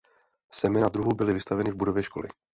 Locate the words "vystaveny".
1.33-1.71